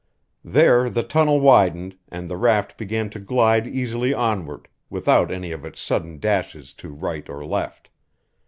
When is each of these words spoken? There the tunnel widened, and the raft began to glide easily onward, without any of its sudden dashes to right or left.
There 0.43 0.89
the 0.89 1.03
tunnel 1.03 1.39
widened, 1.41 1.95
and 2.09 2.27
the 2.27 2.35
raft 2.35 2.75
began 2.75 3.11
to 3.11 3.19
glide 3.19 3.67
easily 3.67 4.15
onward, 4.15 4.67
without 4.89 5.29
any 5.29 5.51
of 5.51 5.63
its 5.63 5.79
sudden 5.79 6.17
dashes 6.19 6.73
to 6.81 6.89
right 6.89 7.29
or 7.29 7.45
left. 7.45 7.91